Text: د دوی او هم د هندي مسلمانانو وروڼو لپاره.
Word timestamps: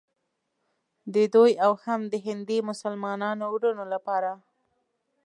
د 1.13 1.15
دوی 1.33 1.51
او 1.65 1.71
هم 1.83 2.01
د 2.13 2.13
هندي 2.25 2.59
مسلمانانو 2.69 3.45
وروڼو 3.53 3.83
لپاره. 3.93 4.31